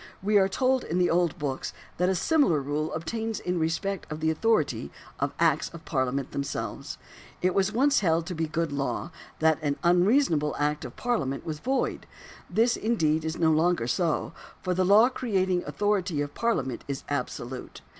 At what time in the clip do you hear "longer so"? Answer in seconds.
13.51-14.33